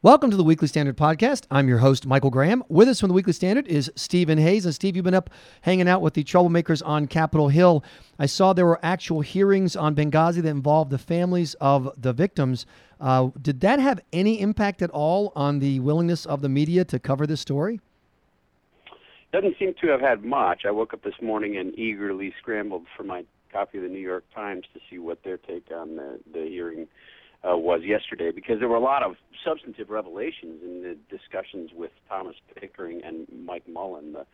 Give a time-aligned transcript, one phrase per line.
[0.00, 1.42] Welcome to the Weekly Standard Podcast.
[1.50, 2.62] I'm your host, Michael Graham.
[2.68, 4.64] With us from the Weekly Standard is Stephen Hayes.
[4.64, 5.28] And Steve, you've been up
[5.62, 7.82] hanging out with the troublemakers on Capitol Hill.
[8.16, 12.64] I saw there were actual hearings on Benghazi that involved the families of the victims.
[13.00, 17.00] Uh, did that have any impact at all on the willingness of the media to
[17.00, 17.80] cover this story?
[19.32, 20.64] Doesn't seem to have had much.
[20.64, 24.22] I woke up this morning and eagerly scrambled for my copy of the New York
[24.32, 26.86] Times to see what their take on the, the hearing
[27.44, 31.92] uh, was yesterday because there were a lot of substantive revelations in the discussions with
[32.08, 34.26] Thomas Pickering and Mike Mullen, the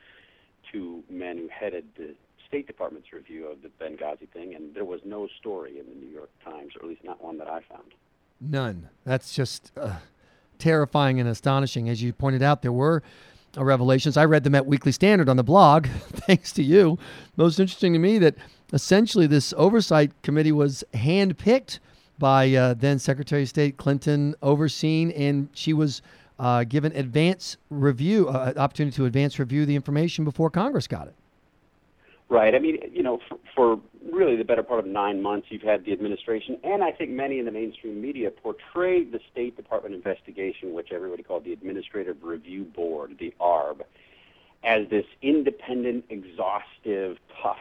[0.72, 2.14] two men who headed the
[2.48, 6.12] State Department's review of the Benghazi thing, and there was no story in the New
[6.12, 7.94] York Times, or at least not one that I found.
[8.40, 8.88] None.
[9.04, 9.96] That's just uh,
[10.58, 11.88] terrifying and astonishing.
[11.88, 13.02] As you pointed out, there were
[13.56, 14.16] uh, revelations.
[14.16, 16.98] I read them at Weekly Standard on the blog, thanks to you.
[17.36, 18.34] Most interesting to me that
[18.72, 21.78] essentially this oversight committee was handpicked
[22.18, 26.02] by uh, then Secretary of State Clinton overseen, and she was
[26.38, 31.14] uh, given advance review, uh, opportunity to advance review the information before Congress got it.
[32.28, 32.54] Right.
[32.54, 35.84] I mean, you know, for, for really the better part of nine months, you've had
[35.84, 40.72] the administration, and I think many in the mainstream media portrayed the State Department investigation,
[40.72, 43.82] which everybody called the Administrative Review Board, the ARB,
[44.64, 47.58] as this independent, exhaustive, tough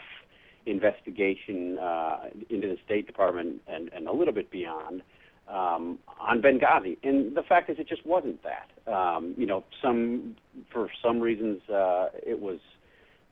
[0.66, 2.18] investigation uh,
[2.50, 5.02] into the State Department and, and a little bit beyond
[5.48, 6.98] um, on Benghazi.
[7.04, 8.92] And the fact is, it just wasn't that.
[8.92, 10.36] Um, you know, some
[10.72, 12.60] for some reasons uh, it was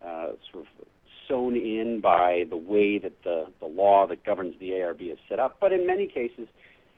[0.06, 0.88] uh, sort of
[1.28, 5.40] sewn in by the way that the the law that governs the ARB is set
[5.40, 5.58] up.
[5.60, 6.48] But in many cases,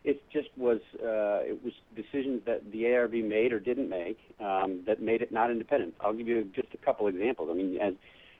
[0.03, 4.83] it just was uh, it was decisions that the ARB made or didn't make um,
[4.87, 5.93] that made it not independent.
[6.01, 7.49] I'll give you just a couple examples.
[7.51, 7.93] I mean, as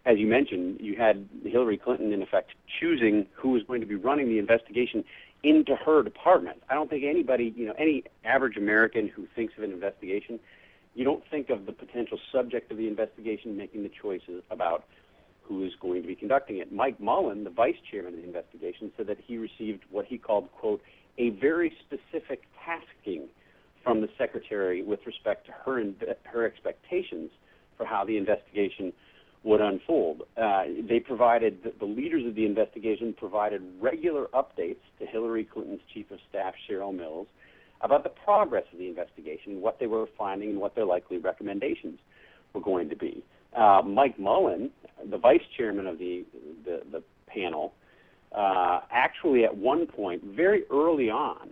[0.06, 3.96] as you mentioned, you had Hillary Clinton, in effect, choosing who was going to be
[3.96, 5.04] running the investigation
[5.44, 6.62] into her department.
[6.70, 10.40] I don't think anybody, you know, any average American who thinks of an investigation,
[10.94, 14.84] you don't think of the potential subject of the investigation making the choices about
[15.42, 16.72] who is going to be conducting it.
[16.72, 20.50] Mike Mullen, the vice chairman of the investigation, said that he received what he called,
[20.52, 20.82] quote,
[21.18, 23.28] a very specific tasking
[23.84, 25.84] from the secretary with respect to her,
[26.24, 27.30] her expectations
[27.78, 28.94] for how the investigation
[29.44, 30.24] would unfold.
[30.42, 36.10] Uh, they provided, the, leaders of the investigation provided regular updates to Hillary Clinton's chief
[36.12, 37.28] of staff, Cheryl Mills,
[37.82, 42.00] about the progress of the investigation, what they were finding, and what their likely recommendations
[42.54, 43.24] were going to be.
[43.56, 44.72] Uh, Mike Mullen,
[45.10, 46.26] the vice chairman of the,
[46.64, 47.74] the, the panel,
[48.34, 51.50] uh, actually at one point, very early on,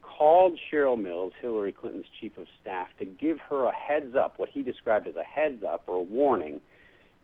[0.00, 4.48] called Cheryl Mills, Hillary Clinton's chief of staff, to give her a heads up, what
[4.48, 6.62] he described as a heads up or a warning–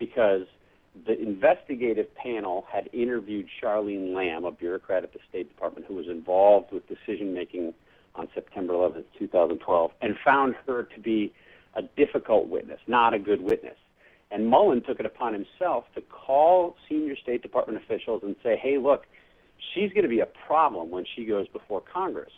[0.01, 0.47] because
[1.07, 6.09] the investigative panel had interviewed Charlene Lamb, a bureaucrat at the State Department who was
[6.09, 7.73] involved with decision making
[8.17, 11.33] on September 11, 2012, and found her to be
[11.75, 13.77] a difficult witness, not a good witness.
[14.33, 18.79] And Mullen took it upon himself to call senior State Department officials and say, hey,
[18.79, 19.07] look,
[19.73, 22.33] she's going to be a problem when she goes before Congress.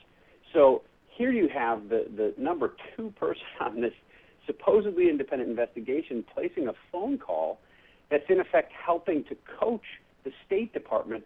[0.53, 3.95] So here you have the, the number two person on this
[4.47, 7.61] supposedly independent investigation placing a phone call
[8.11, 9.85] that's in effect helping to coach
[10.25, 11.25] the State Department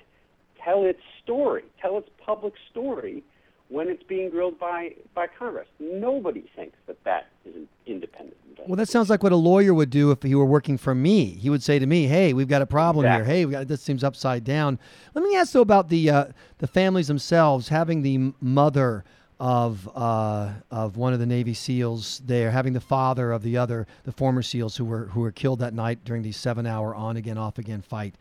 [0.63, 3.23] tell its story, tell its public story
[3.69, 5.67] when it's being grilled by, by Congress.
[5.81, 9.91] Nobody thinks that that is an independent Well, that sounds like what a lawyer would
[9.91, 11.31] do if he were working for me.
[11.31, 13.27] He would say to me, "Hey, we've got a problem exactly.
[13.27, 13.35] here.
[13.35, 14.79] Hey, we got, this seems upside down."
[15.15, 16.25] Let me ask though about the uh,
[16.59, 19.05] the families themselves having the mother
[19.39, 23.87] of uh, of one of the Navy SEALs there, having the father of the other,
[24.05, 27.39] the former SEALs who were who were killed that night during the seven-hour on again,
[27.39, 28.15] off again fight.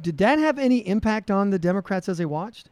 [0.00, 2.70] Did that have any impact on the Democrats as they watched?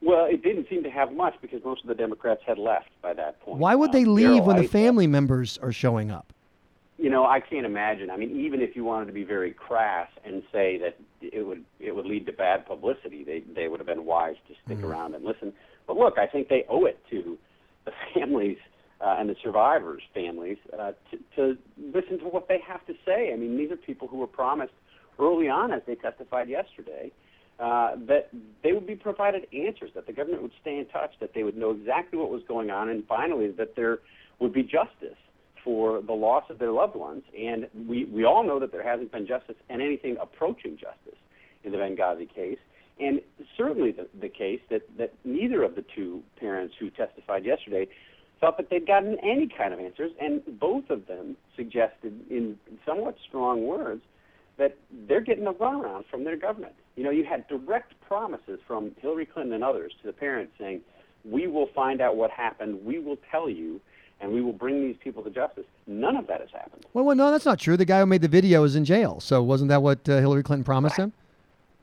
[0.00, 3.14] Well, it didn't seem to have much because most of the Democrats had left by
[3.14, 3.58] that point.
[3.58, 6.32] Why would they um, leave when the family members are showing up?
[6.98, 8.10] You know, I can't imagine.
[8.10, 11.64] I mean, even if you wanted to be very crass and say that it would
[11.80, 14.88] it would lead to bad publicity, they they would have been wise to stick mm.
[14.88, 15.52] around and listen.
[15.88, 17.36] But look, I think they owe it to
[17.84, 18.58] the families
[19.00, 21.58] uh, and the survivors' families uh, to, to
[21.92, 23.32] listen to what they have to say.
[23.32, 24.72] I mean, these are people who were promised
[25.18, 27.10] early on, as they testified yesterday,
[27.58, 28.30] uh, that
[28.62, 31.56] they would be provided answers, that the government would stay in touch, that they would
[31.56, 33.98] know exactly what was going on, and finally, that there
[34.38, 35.18] would be justice
[35.64, 37.22] for the loss of their loved ones.
[37.36, 41.18] And we, we all know that there hasn't been justice and anything approaching justice
[41.70, 42.58] the Benghazi case.
[43.00, 43.20] And
[43.56, 47.86] certainly the, the case that, that neither of the two parents who testified yesterday
[48.40, 52.56] thought that they'd gotten any kind of answers, and both of them suggested in
[52.86, 54.02] somewhat strong words
[54.58, 54.76] that
[55.08, 56.74] they're getting a runaround from their government.
[56.96, 60.80] You know, you had direct promises from Hillary Clinton and others to the parents saying,
[61.24, 63.80] we will find out what happened, we will tell you,
[64.20, 65.64] and we will bring these people to justice.
[65.86, 66.84] None of that has happened.
[66.92, 67.76] Well, well no, that's not true.
[67.76, 69.20] The guy who made the video is in jail.
[69.20, 71.12] So wasn't that what uh, Hillary Clinton promised him?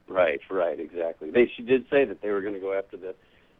[0.07, 1.31] Right, right, exactly.
[1.31, 3.15] They she did say that they were going to go after the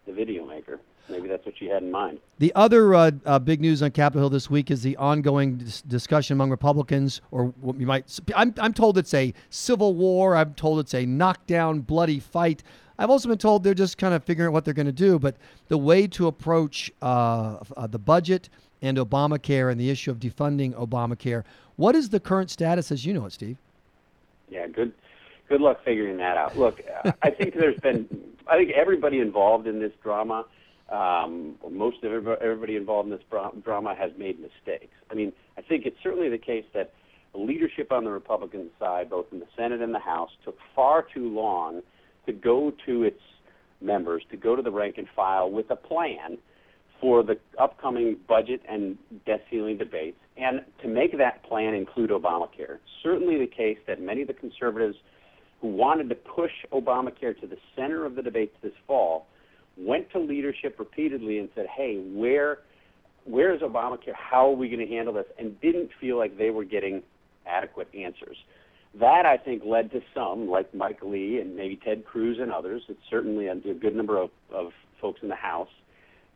[0.06, 0.80] the video maker.
[1.10, 2.20] Maybe that's what she had in mind.
[2.40, 5.82] The other uh, uh, big news on Capitol Hill this week is the ongoing dis-
[5.84, 8.20] discussion among Republicans, or what you might.
[8.36, 10.36] I'm, I'm told it's a civil war.
[10.36, 12.64] I'm told it's a knockdown, bloody fight.
[12.98, 15.20] I've also been told they're just kind of figuring out what they're going to do.
[15.20, 15.36] But
[15.68, 18.50] the way to approach uh, uh, the budget
[18.82, 21.44] and Obamacare and the issue of defunding Obamacare.
[21.76, 23.58] What is the current status as you know it, Steve?
[24.50, 24.94] Yeah, good.
[25.48, 26.58] Good luck figuring that out.
[26.58, 26.82] Look,
[27.22, 28.08] I think there's been.
[28.48, 30.46] I think everybody involved in this drama
[30.90, 33.26] um, most of everybody involved in this
[33.64, 34.94] drama has made mistakes.
[35.10, 36.94] I mean, I think it's certainly the case that
[37.34, 41.34] leadership on the Republican side, both in the Senate and the House, took far too
[41.34, 41.82] long
[42.28, 43.20] to go to its
[43.82, 46.38] members, to go to the rank and file with a plan
[47.02, 52.78] for the upcoming budget and debt ceiling debates, and to make that plan include Obamacare.
[53.04, 54.96] Certainly the case that many of the conservatives
[55.62, 59.28] who wanted to push Obamacare to the center of the debates this fall
[59.78, 62.60] went to leadership repeatedly and said, "Hey, where
[63.26, 64.14] where is Obamacare?
[64.14, 67.04] How are we going to handle this?" and didn't feel like they were getting
[67.46, 68.38] adequate answers.
[69.00, 72.84] That I think led to some, like Mike Lee and maybe Ted Cruz and others.
[72.88, 75.68] It's certainly a, good number of, of folks in the House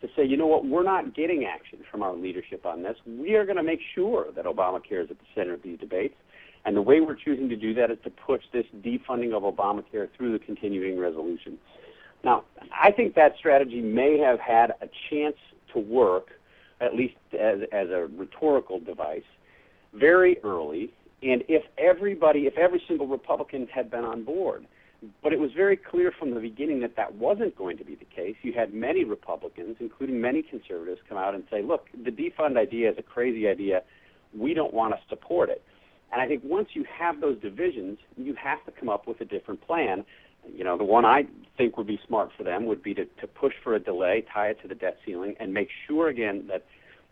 [0.01, 2.95] to say, you know what, we're not getting action from our leadership on this.
[3.06, 6.15] We are going to make sure that Obamacare is at the center of these debates.
[6.69, 10.07] And the way we're choosing to do that is to push this defunding of Obamacare
[10.16, 11.57] through the continuing resolution.
[12.24, 15.36] Now, I think that strategy may have had a chance
[15.74, 16.27] to work,
[16.80, 19.24] at least as, as a rhetorical device,
[19.95, 20.94] very early.
[21.24, 24.68] And if everybody, if every single Republican had been on board,
[25.24, 28.06] but it was very clear from the beginning that that wasn't going to be the
[28.06, 28.36] case.
[28.44, 32.92] You had many Republicans, including many conservatives, come out and say, look, the defund idea
[32.92, 33.81] is a crazy idea.
[34.38, 35.63] We don't want to support it.
[36.12, 39.26] And I think once you have those divisions, you have to come up with a
[39.26, 40.06] different plan
[40.56, 41.24] you know, the one I
[41.58, 44.50] think would be smart for them would be to, to push for a delay, tie
[44.50, 46.66] it to the debt ceiling, and make sure again that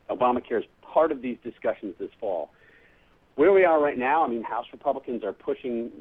[0.09, 2.49] Obamacare is part of these discussions this fall.
[3.35, 5.91] Where we are right now, I mean, House Republicans are pushing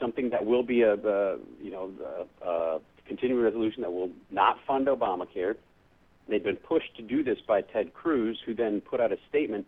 [0.00, 1.90] something that will be a, a you know,
[2.44, 2.78] a, a
[3.08, 5.54] continuing resolution that will not fund Obamacare.
[6.28, 9.66] They've been pushed to do this by Ted Cruz, who then put out a statement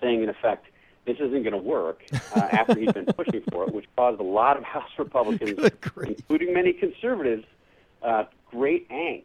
[0.00, 0.66] saying, in effect,
[1.06, 2.02] this isn't going to work
[2.34, 5.58] uh, after he's been pushing for it, which caused a lot of House Republicans,
[6.02, 7.44] including many conservatives,
[8.02, 9.24] uh, great angst.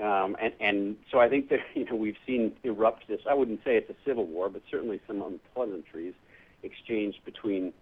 [0.00, 3.20] Um, and, and so I think that you know we've seen erupt this.
[3.28, 6.14] I wouldn't say it's a civil war, but certainly some unpleasantries
[6.62, 7.72] exchanged between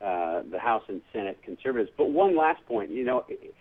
[0.00, 1.90] uh, the House and Senate conservatives.
[1.96, 3.54] But one last point, you know, it,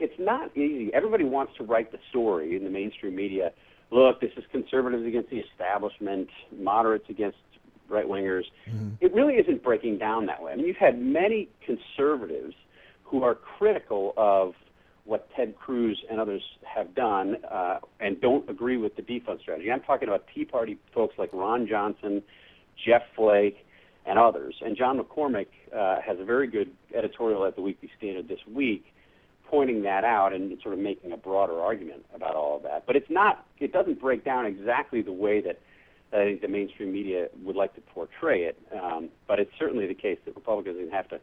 [0.00, 0.92] it's not easy.
[0.92, 3.52] Everybody wants to write the story in the mainstream media.
[3.90, 6.28] Look, this is conservatives against the establishment,
[6.58, 7.38] moderates against
[7.88, 8.44] right wingers.
[8.68, 8.90] Mm-hmm.
[9.00, 10.52] It really isn't breaking down that way.
[10.52, 12.54] I mean, you've had many conservatives
[13.02, 14.54] who are critical of
[15.04, 19.70] what Ted Cruz and others have done uh, and don't agree with the defund strategy.
[19.70, 22.22] I'm talking about Tea Party folks like Ron Johnson,
[22.86, 23.58] Jeff Flake,
[24.06, 24.54] and others.
[24.62, 28.86] And John McCormack uh, has a very good editorial at the Weekly Standard this week
[29.46, 32.84] pointing that out and sort of making a broader argument about all of that.
[32.86, 35.60] But it's not, it doesn't break down exactly the way that
[36.14, 38.58] I think the mainstream media would like to portray it.
[38.72, 41.20] Um, but it's certainly the case that Republicans have to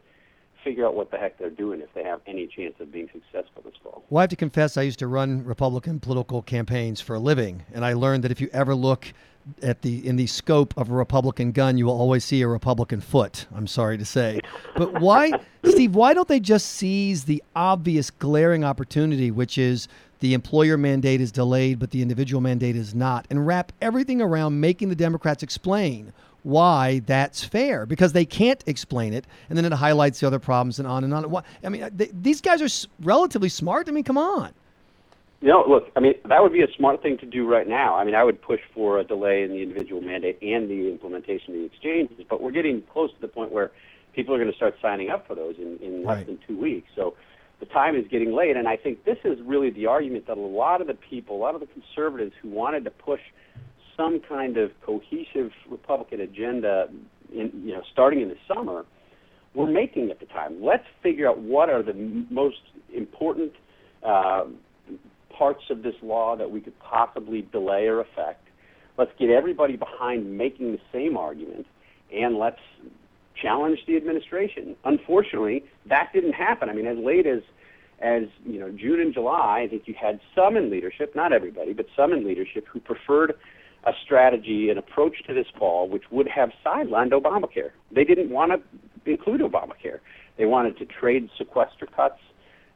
[0.62, 3.62] figure out what the heck they're doing if they have any chance of being successful
[3.64, 4.04] this fall.
[4.10, 7.64] Well, I have to confess, I used to run Republican political campaigns for a living,
[7.72, 9.12] and I learned that if you ever look
[9.60, 13.00] at the in the scope of a Republican gun, you will always see a Republican
[13.00, 13.46] foot.
[13.52, 14.40] I'm sorry to say,
[14.76, 15.32] but why,
[15.64, 15.96] Steve?
[15.96, 19.88] Why don't they just seize the obvious glaring opportunity, which is
[20.22, 24.60] the employer mandate is delayed, but the individual mandate is not, and wrap everything around
[24.60, 26.12] making the Democrats explain
[26.44, 30.78] why that's fair because they can't explain it, and then it highlights the other problems
[30.78, 31.42] and on and on.
[31.64, 33.88] I mean, they, these guys are relatively smart.
[33.88, 34.52] I mean, come on.
[35.40, 37.96] You know, look, I mean, that would be a smart thing to do right now.
[37.96, 41.54] I mean, I would push for a delay in the individual mandate and the implementation
[41.54, 43.72] of the exchanges, but we're getting close to the point where
[44.12, 46.26] people are going to start signing up for those in, in less right.
[46.26, 46.88] than two weeks.
[46.94, 47.14] So
[47.62, 48.56] the time is getting late.
[48.56, 51.38] And I think this is really the argument that a lot of the people, a
[51.38, 53.20] lot of the conservatives who wanted to push
[53.96, 56.88] some kind of cohesive Republican agenda,
[57.32, 58.84] in, you know, starting in the summer,
[59.54, 60.60] were making at the time.
[60.60, 61.94] Let's figure out what are the
[62.30, 63.52] most important
[64.04, 64.46] uh,
[65.38, 68.48] parts of this law that we could possibly delay or affect.
[68.98, 71.66] Let's get everybody behind making the same argument,
[72.12, 72.58] and let's
[73.42, 74.76] challenged the administration.
[74.84, 76.70] Unfortunately, that didn't happen.
[76.70, 77.42] I mean, as late as
[78.00, 81.72] as you know, June and July, I think you had some in leadership, not everybody,
[81.72, 83.34] but some in leadership who preferred
[83.84, 87.70] a strategy, an approach to this fall, which would have sidelined Obamacare.
[87.94, 90.00] They didn't want to include Obamacare.
[90.36, 92.18] They wanted to trade sequester cuts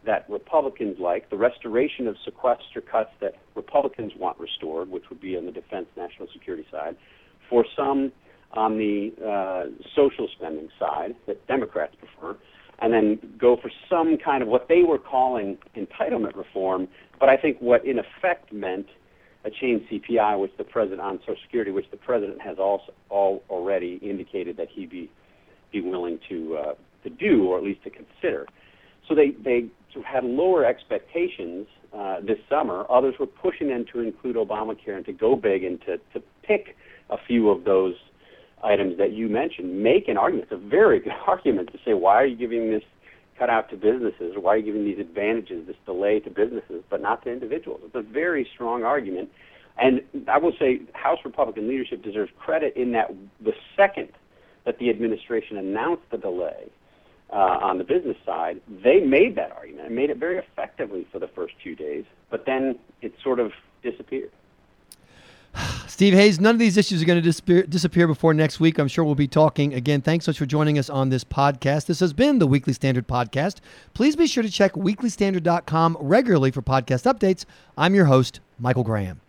[0.04, 5.36] that Republicans like, the restoration of sequester cuts that Republicans want restored, which would be
[5.36, 6.96] on the defense national security side,
[7.50, 8.12] for some
[8.52, 12.38] on the uh, social spending side that Democrats prefer,
[12.80, 16.88] and then go for some kind of what they were calling entitlement reform,
[17.18, 18.86] but I think what in effect meant
[19.44, 23.42] a chained CPI, which the president on Social Security, which the president has also all
[23.48, 25.10] already indicated that he'd be
[25.72, 26.74] be willing to uh,
[27.04, 28.46] to do or at least to consider.
[29.08, 29.68] So they they
[30.04, 32.84] had lower expectations uh, this summer.
[32.90, 36.76] Others were pushing them to include Obamacare and to go big and to to pick
[37.10, 37.94] a few of those
[38.66, 39.82] items that you mentioned.
[39.82, 40.48] Make an argument.
[40.50, 42.82] It's a very good argument to say why are you giving this
[43.38, 47.00] cut out to businesses why are you giving these advantages, this delay to businesses, but
[47.00, 47.80] not to individuals?
[47.84, 49.30] It's a very strong argument.
[49.78, 54.08] And I will say House Republican leadership deserves credit in that the second
[54.64, 56.70] that the administration announced the delay
[57.30, 61.18] uh, on the business side, they made that argument and made it very effectively for
[61.18, 64.30] the first two days, but then it sort of disappeared.
[65.86, 68.78] Steve Hayes, none of these issues are going to disappear, disappear before next week.
[68.78, 70.02] I'm sure we'll be talking again.
[70.02, 71.86] Thanks so much for joining us on this podcast.
[71.86, 73.56] This has been the Weekly Standard Podcast.
[73.94, 77.44] Please be sure to check weeklystandard.com regularly for podcast updates.
[77.76, 79.20] I'm your host, Michael Graham.